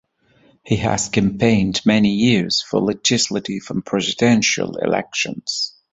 He 0.63 0.77
has 0.77 1.09
campaigned 1.09 1.85
many 1.85 2.09
years 2.15 2.59
for 2.63 2.79
legislative 2.79 3.61
and 3.69 3.85
presidential 3.85 4.77
elections. 4.77 5.75